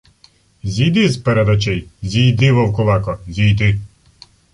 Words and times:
—Зійди 0.63 1.09
з-перед 1.09 1.49
очей! 1.49 1.87
Зійди, 2.01 2.51
вовкулако!.. 2.51 3.19
Зійди!.. 3.27 3.79